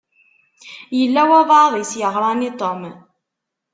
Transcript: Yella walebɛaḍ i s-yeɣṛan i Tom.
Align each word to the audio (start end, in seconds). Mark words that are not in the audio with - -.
Yella 0.99 1.21
walebɛaḍ 1.29 1.73
i 1.75 1.83
s-yeɣṛan 1.91 2.45
i 2.49 2.51
Tom. 2.59 2.81